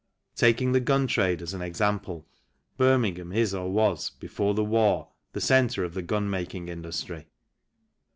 Taking 0.35 0.71
the 0.71 0.79
gun 0.79 1.05
trade 1.05 1.43
as 1.43 1.53
an 1.53 1.61
example, 1.61 2.25
Birmingham 2.75 3.31
is 3.31 3.53
or 3.53 3.71
was, 3.71 4.09
before 4.09 4.55
the 4.55 4.63
war, 4.63 5.09
the 5.33 5.39
centre 5.41 5.83
of 5.83 5.93
the 5.93 6.01
gun 6.01 6.27
making 6.27 6.69
industry. 6.69 7.27